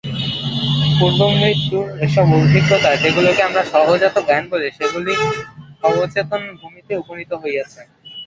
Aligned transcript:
পূর্বমৃত্যুর 0.97 1.85
এইসব 2.03 2.27
অভিজ্ঞতা, 2.37 2.89
যেগুলিকে 2.95 3.41
আমরা 3.43 3.63
সহজাত 3.73 4.15
জ্ঞান 4.27 4.43
বলি, 4.51 4.67
সেগুলি 4.77 5.13
অবচেতন-ভূমিতে 5.83 6.93
উপনীত 6.97 7.31
হইয়াছে। 7.41 7.81